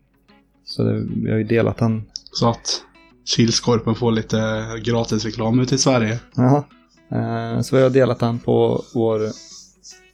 Så 0.65 0.83
det, 0.83 1.05
vi 1.23 1.31
har 1.31 1.37
ju 1.37 1.43
delat 1.43 1.77
den. 1.77 2.03
Så 2.31 2.49
att 2.49 2.81
Kilskorpen 3.25 3.95
får 3.95 4.11
lite 4.11 4.65
gratisreklam 4.85 5.59
ute 5.59 5.75
i 5.75 5.77
Sverige. 5.77 6.19
Jaha. 6.35 6.63
Eh, 7.11 7.61
Så 7.61 7.75
vi 7.75 7.81
har 7.83 7.89
delat 7.89 8.19
den 8.19 8.39
på 8.39 8.83
vår 8.93 9.21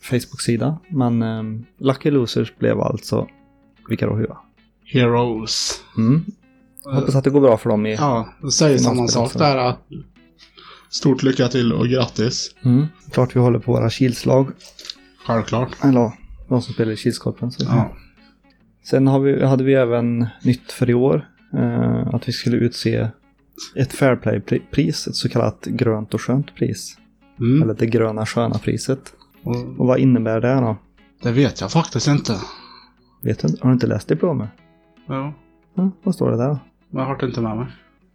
Facebook-sida. 0.06 0.80
Men 0.90 1.22
eh, 1.22 1.44
Lucky 1.80 2.12
Losers 2.12 2.58
blev 2.58 2.80
alltså 2.82 3.28
vilka 3.90 4.08
då 4.08 4.16
Hua? 4.16 4.38
Heroes. 4.86 5.82
Mm. 5.98 6.26
Hoppas 6.86 7.16
att 7.16 7.24
det 7.24 7.30
går 7.30 7.42
bra 7.42 7.58
för 7.58 7.70
dem 7.70 7.86
i... 7.86 7.96
Ja, 7.96 8.30
jag 8.42 8.54
säger 8.54 8.78
samma 8.78 9.08
sak 9.08 9.34
där. 9.34 9.58
att 9.58 9.80
Stort 10.90 11.24
lycka 11.24 11.48
till 11.48 11.74
och 11.74 11.88
grattis. 11.88 12.56
Mm. 12.66 12.86
Klart 13.12 13.36
vi 13.36 13.40
håller 13.40 13.60
på 13.60 13.72
våra 13.72 13.90
Kilslag. 13.90 14.48
Självklart. 15.28 15.84
Eller 15.84 16.12
de 16.50 16.62
som 16.62 16.74
spelar 16.74 16.92
i 16.92 16.98
Kilskorpen. 16.98 17.52
Så. 17.52 17.64
Ja. 17.64 17.96
Sen 18.84 19.24
vi, 19.24 19.46
hade 19.46 19.64
vi 19.64 19.74
även 19.74 20.28
nytt 20.44 20.72
för 20.72 20.90
i 20.90 20.94
år. 20.94 21.28
Eh, 21.54 22.08
att 22.16 22.28
vi 22.28 22.32
skulle 22.32 22.58
utse 22.58 23.10
ett 23.76 23.94
Fairplay-pris, 23.94 25.08
ett 25.08 25.16
så 25.16 25.30
kallat 25.30 25.66
grönt 25.66 26.14
och 26.14 26.22
skönt 26.22 26.56
pris. 26.56 26.98
Mm. 27.40 27.64
Eller 27.64 27.74
det 27.74 27.86
gröna 27.86 28.26
sköna 28.26 28.58
priset. 28.58 29.14
Och 29.46 29.56
Och 29.80 29.88
vad 29.88 30.00
innebär 30.00 30.42
det 30.42 30.54
då? 30.56 30.78
det 31.24 31.32
vet 31.32 31.62
jag 31.62 31.72
faktiskt 31.72 32.08
inte. 32.08 32.40
Vet 33.24 33.40
du, 33.40 33.48
har 33.62 33.70
du 33.70 33.74
inte 33.74 33.88
läst 33.88 34.08
diplomet? 34.08 34.50
Ja, 35.08 35.34
Ja, 35.76 35.92
vad 36.04 36.16
står 36.16 36.32
det 36.32 36.38
där 36.38 36.48
då? 36.50 36.60
jag 36.90 37.06
har 37.06 37.18
det 37.18 37.26
inte 37.26 37.42
med 37.42 37.58
mig. 37.58 37.68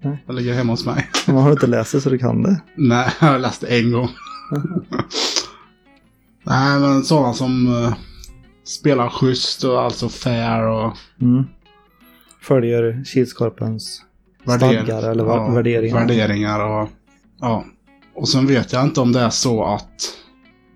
Nej. 0.03 0.25
Det 0.27 0.33
ligger 0.33 0.55
hemma 0.55 0.73
hos 0.73 0.87
mig. 0.87 1.09
Men 1.27 1.37
har 1.37 1.47
du 1.47 1.53
inte 1.53 1.67
läst 1.67 1.93
det 1.93 2.01
så 2.01 2.11
du 2.11 2.19
kan 2.19 2.43
det? 2.43 2.61
Nej, 2.75 3.09
jag 3.21 3.29
har 3.29 3.39
läst 3.39 3.61
det 3.61 3.67
en 3.81 3.93
gång. 3.93 4.09
Nej, 6.45 6.81
men 6.81 7.03
sådana 7.05 7.33
som 7.33 7.67
uh, 7.69 7.95
spelar 8.65 9.09
schysst 9.09 9.65
och 9.65 9.81
alltså 9.83 10.09
fair 10.09 10.63
och 10.63 10.97
Mm. 11.21 11.45
Följer 12.43 13.05
Kilskorpens 13.05 14.03
stadgar 14.57 15.11
eller 15.11 15.25
va- 15.25 15.51
värderingar. 15.51 15.99
Värderingar 16.01 16.61
och 16.67 16.89
ja. 17.41 17.65
Och 18.15 18.29
sen 18.29 18.47
vet 18.47 18.73
jag 18.73 18.85
inte 18.85 19.01
om 19.01 19.13
det 19.13 19.21
är 19.21 19.31
så 19.31 19.65
att 19.65 19.91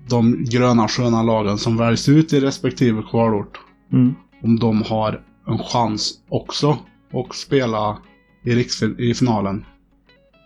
de 0.08 0.44
gröna 0.44 0.88
sköna 0.88 1.22
lagen 1.22 1.58
som 1.58 1.76
väljs 1.76 2.08
ut 2.08 2.32
i 2.32 2.40
respektive 2.40 3.02
kvalort, 3.10 3.58
Mm. 3.92 4.14
om 4.42 4.58
de 4.58 4.82
har 4.82 5.22
en 5.46 5.58
chans 5.58 6.12
också 6.28 6.78
att 7.12 7.34
spela 7.34 7.98
i, 8.42 8.54
riksfin- 8.54 8.98
i 9.00 9.14
finalen. 9.14 9.64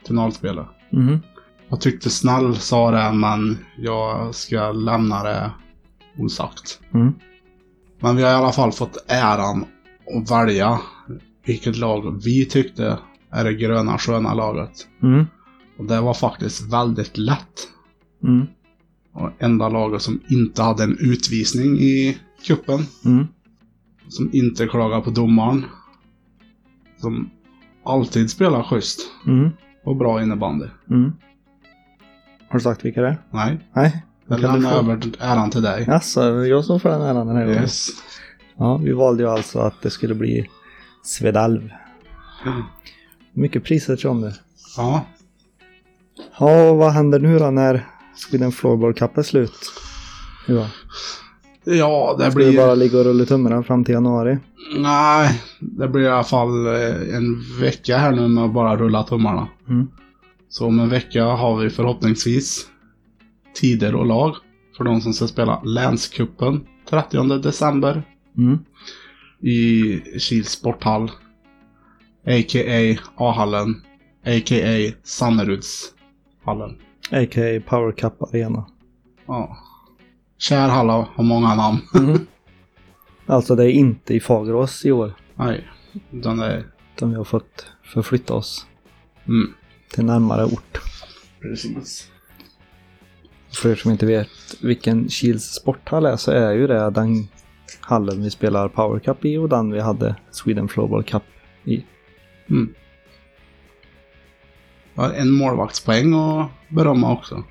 Finalspelet. 0.07 0.67
Mhm. 0.91 1.19
Jag 1.69 1.81
tyckte 1.81 2.11
Snäll 2.11 2.57
sa 2.57 2.91
det, 2.91 3.13
men 3.13 3.59
jag 3.77 4.35
ska 4.35 4.73
lämna 4.73 5.23
det 5.23 5.51
osagt. 6.19 6.81
Mm. 6.95 7.13
Men 8.01 8.17
vi 8.17 8.23
har 8.23 8.31
i 8.31 8.35
alla 8.35 8.53
fall 8.53 8.73
fått 8.73 9.05
äran 9.09 9.65
att 10.17 10.31
välja 10.31 10.79
vilket 11.47 11.77
lag 11.77 12.21
vi 12.25 12.45
tyckte 12.47 12.99
är 13.31 13.45
det 13.45 13.55
gröna 13.55 13.99
sköna 13.99 14.35
laget. 14.35 14.87
Mm. 15.03 15.27
Och 15.79 15.85
det 15.85 16.01
var 16.01 16.15
faktiskt 16.15 16.73
väldigt 16.73 17.19
lätt. 17.19 17.69
Mm. 18.25 18.47
Och 19.19 19.31
enda 19.39 19.69
laget 19.69 20.03
som 20.03 20.21
inte 20.29 20.63
hade 20.63 20.83
en 20.85 20.97
utvisning 21.01 21.79
i 21.79 22.19
kuppen. 22.47 22.81
Mm. 23.05 23.27
Som 24.09 24.31
inte 24.33 24.67
klagar 24.67 25.01
på 25.01 25.11
domaren. 25.11 25.65
Som 27.01 27.31
alltid 27.85 28.31
spelar 28.31 28.63
schysst 28.63 29.01
Mm. 29.27 29.51
och 29.85 29.97
bra 29.97 30.23
innebandy. 30.23 30.67
Mm. 30.91 31.13
Har 32.49 32.59
du 32.59 32.63
sagt 32.63 32.85
vilka 32.85 33.01
det 33.03 33.09
är? 33.09 33.19
Nej, 33.31 33.59
Nej. 33.73 34.05
jag 34.27 34.41
lämnar 34.41 34.73
över 34.73 35.01
äran 35.21 35.51
till 35.51 35.63
dig. 35.63 35.85
Jaså, 35.89 36.47
jag 36.47 36.65
som 36.65 36.81
får 36.81 36.89
den 36.91 37.01
äran 37.03 37.27
den 37.27 37.37
här 37.37 37.45
gången. 37.47 37.63
Yes. 37.63 37.89
Ja, 38.57 38.77
vi 38.77 38.93
valde 38.93 39.23
ju 39.23 39.29
alltså 39.29 39.59
att 39.59 39.83
det 39.83 39.91
skulle 39.91 40.15
bli 40.15 40.47
Svedalv. 41.03 41.71
Mycket 43.33 43.65
priser 43.65 43.97
tror 43.97 44.11
jag 44.11 44.17
om 44.17 44.21
det. 44.23 44.35
Ja, 44.77 45.07
Ja, 46.39 46.75
vad 46.75 46.93
händer 46.93 47.19
nu 47.19 47.39
då 47.39 47.51
när 47.51 47.87
Sweden 48.19 48.53
Floorball 48.53 48.95
Cup 48.95 49.19
är 49.19 49.23
slut? 49.23 49.73
Ja, 50.47 50.67
ja 51.65 52.17
det 52.19 52.25
ska 52.31 52.35
blir... 52.35 52.57
bara 52.57 52.75
ligga 52.75 52.99
och 52.99 53.05
rulla 53.05 53.25
tummarna 53.25 53.63
fram 53.63 53.85
till 53.85 53.95
januari? 53.95 54.39
Nej, 54.77 55.43
det 55.61 55.89
blir 55.89 56.03
i 56.03 56.09
alla 56.09 56.25
fall 56.25 56.67
eh, 56.67 57.15
en 57.17 57.43
vecka 57.61 57.99
här 57.99 58.13
nu 58.13 58.29
med 58.29 58.45
att 58.45 58.53
bara 58.55 58.77
rulla 58.77 59.03
tummarna. 59.03 59.49
Mm. 59.69 59.89
Så 60.49 60.67
om 60.67 60.81
en 60.81 60.89
vecka 60.89 61.25
har 61.25 61.57
vi 61.57 61.71
förhoppningsvis 61.71 62.67
tider 63.55 63.95
och 63.95 64.07
lag 64.07 64.35
för 64.77 64.85
de 64.85 65.01
som 65.01 65.13
ska 65.13 65.27
spela 65.27 65.63
Länskuppen 65.63 66.67
30 66.91 67.39
december 67.39 68.03
Mm. 68.39 68.59
i 69.41 70.01
Kils 70.19 70.49
sporthall. 70.51 71.11
A.k.a. 72.27 72.97
A-hallen. 73.17 73.83
A.k.a. 74.27 74.93
Sannerudshallen. 75.03 76.77
A.k.a. 77.11 77.61
Power 77.67 77.93
Cup 77.93 78.23
Arena. 78.23 78.67
Ja. 79.27 79.57
Kärhalla 80.39 81.09
har 81.15 81.25
många 81.25 81.55
namn. 81.55 81.79
Mm. 81.95 82.19
alltså 83.27 83.55
det 83.57 83.65
är 83.65 83.71
inte 83.71 84.15
i 84.15 84.21
Fagerås 84.21 84.85
i 84.85 84.93
år. 84.93 85.13
Nej, 85.35 85.69
utan 86.13 86.37
det 86.39 86.47
är... 86.47 86.67
Utan 86.97 87.11
vi 87.11 87.17
har 87.17 87.25
fått 87.25 87.67
förflytta 87.83 88.35
oss 88.35 88.67
Mm. 89.27 89.53
till 89.95 90.05
närmare 90.05 90.45
ort. 90.45 90.81
Precis. 91.41 92.11
För 93.63 93.71
er 93.71 93.75
som 93.75 93.91
inte 93.91 94.07
vet 94.07 94.29
vilken 94.63 95.09
Kils 95.09 95.45
sporthall 95.45 96.07
är 96.07 96.17
så 96.17 96.31
är 96.31 96.53
ju 96.53 96.67
det 96.67 96.91
den 96.91 97.29
hallen 97.81 98.23
vi 98.23 98.31
spelar 98.31 98.69
Power 98.69 98.99
Cup 98.99 99.25
i 99.25 99.37
och 99.37 99.49
den 99.49 99.71
vi 99.73 99.81
hade 99.81 100.17
Sweden 100.31 100.69
Floorball 100.69 101.03
Cup 101.05 101.23
i. 101.65 101.85
Mm. 102.51 102.75
Ja, 104.99 105.15
en 105.15 105.31
målvaktspoäng 105.31 106.15
och 106.15 106.47
berömma 106.69 107.13
också. 107.13 107.45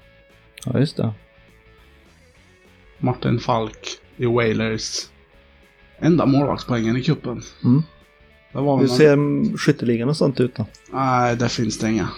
Ja, 0.65 0.79
just 0.79 0.97
det. 0.97 1.13
Martin 2.99 3.39
Falk 3.39 3.87
i 4.17 4.25
Wailers. 4.25 5.09
Enda 5.99 6.25
målvaktspoängen 6.25 6.97
i 6.97 7.03
kuppen. 7.03 7.41
Mm. 7.63 7.83
Hur 8.51 8.87
ser 8.87 9.57
skytteligan 9.57 10.09
och 10.09 10.17
sånt 10.17 10.39
ut 10.39 10.55
då? 10.55 10.65
Nej, 10.91 11.35
där 11.35 11.47
finns 11.47 11.79
det 11.79 11.89
inga. 11.89 12.09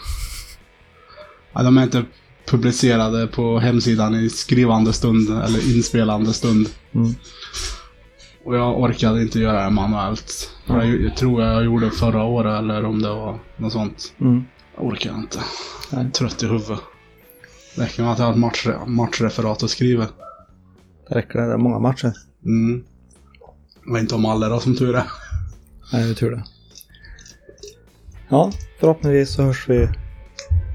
Nej, 1.53 1.63
de 1.63 1.77
är 1.77 1.83
inte 1.83 2.05
publicerade 2.45 3.27
på 3.27 3.59
hemsidan 3.59 4.15
i 4.15 4.29
skrivande 4.29 4.93
stund 4.93 5.29
eller 5.29 5.75
inspelande 5.75 6.33
stund. 6.33 6.69
Mm. 6.91 7.13
Och 8.43 8.55
jag 8.55 8.79
orkade 8.79 9.21
inte 9.21 9.39
göra 9.39 9.63
det 9.63 9.69
manuellt. 9.69 10.51
Jag, 10.65 11.01
jag 11.01 11.17
tror 11.17 11.43
jag 11.43 11.65
gjorde 11.65 11.91
förra 11.91 12.23
året 12.23 12.59
eller 12.59 12.85
om 12.85 13.01
det 13.01 13.09
var 13.09 13.39
något 13.57 13.73
sånt. 13.73 14.13
Mm. 14.19 14.45
Jag 14.79 14.87
orkar 14.87 15.15
inte. 15.15 15.39
Jag 15.91 16.01
är 16.01 16.09
trött 16.09 16.43
i 16.43 16.47
huvudet. 16.47 16.79
Det 17.75 17.81
räcker 17.81 18.03
med 18.03 18.11
att 18.11 18.19
jag 18.19 18.25
har 18.25 18.33
ett 18.33 18.39
match, 18.39 18.67
matchreferat 18.87 19.63
att 19.63 19.69
skriva. 19.69 20.07
Det 21.09 21.15
räcker 21.15 21.39
det. 21.39 21.47
Det 21.47 21.53
är 21.53 21.57
många 21.57 21.79
matcher. 21.79 22.13
Mm. 22.45 22.83
Jag 23.85 23.93
vet 23.93 24.01
inte 24.01 24.15
om 24.15 24.25
alla 24.25 24.49
då 24.49 24.59
som 24.59 24.75
tur 24.75 24.95
är. 24.95 25.03
Nej, 25.93 26.03
det 26.03 26.09
är 26.09 26.13
tur 26.13 26.31
det. 26.31 26.43
Ja, 28.29 28.51
förhoppningsvis 28.79 29.33
så 29.35 29.43
hörs 29.43 29.69
vi 29.69 29.89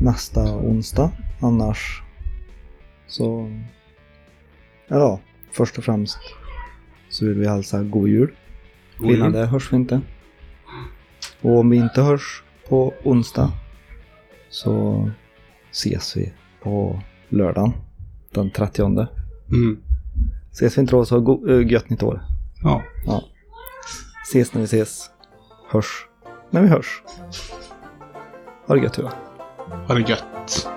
nästa 0.01 0.57
onsdag. 0.57 1.11
Annars 1.41 2.03
så... 3.07 3.51
Ja, 4.89 5.21
först 5.53 5.79
och 5.79 5.85
främst 5.85 6.19
så 7.11 7.25
vill 7.25 7.39
vi 7.39 7.49
hälsa 7.49 7.83
god 7.83 8.09
jul. 8.09 8.35
God 8.99 9.11
Innan 9.11 9.33
jul. 9.33 9.33
det 9.33 9.47
hörs 9.47 9.73
vi 9.73 9.77
inte. 9.77 10.01
Och 11.43 11.59
om 11.59 11.71
vi 11.71 11.77
inte 11.77 12.03
hörs 12.03 12.43
på 12.69 12.95
onsdag 13.05 13.53
så 14.55 15.11
ses 15.71 16.17
vi 16.17 16.33
på 16.63 17.01
lördagen. 17.29 17.73
Den 18.31 18.51
30. 18.51 18.83
Mm. 18.83 19.79
Ses 20.53 20.77
vi 20.77 20.81
inte 20.81 20.93
då 20.97 21.05
så 21.05 21.21
go- 21.21 21.45
ö, 21.49 21.63
gött 21.63 21.91
nytt 21.91 22.03
år. 22.03 22.21
Ja. 22.63 22.83
Ja. 23.07 23.23
Ses 24.31 24.55
när 24.55 24.61
vi 24.61 24.65
ses. 24.65 25.11
Hörs 25.71 26.07
när 26.51 26.63
vi 26.63 26.69
hörs. 26.69 27.03
Ha 28.67 28.75
det 28.75 28.81
gött 28.83 28.93
Tua. 28.95 29.13
Ha 29.89 29.95
det 29.95 30.11
gött. 30.11 30.69